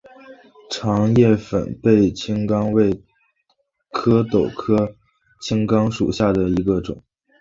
[0.71, 3.03] 长叶粉背青冈为
[3.91, 4.95] 壳斗科
[5.39, 7.03] 青冈属下的一个种。